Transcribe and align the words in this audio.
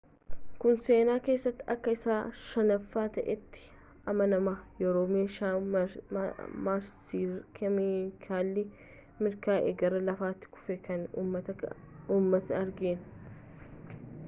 kun 0.61 0.77
seenaa 0.83 1.15
keessatti 1.25 1.65
akka 1.73 1.91
isa 1.95 2.13
shanaffa 2.45 3.01
ta'eetti 3.17 3.65
amanamaa 4.13 4.53
yeroo 4.83 5.03
meeshaan 5.11 5.67
maarsiirraa 5.71 7.51
keemikaalan 7.59 8.71
mirkaana'ee 9.27 9.75
gara 9.83 9.99
lafati 10.07 10.49
kufuu 10.57 10.79
kan 10.89 11.03
ummatnii 11.25 12.57
argaan 12.63 13.05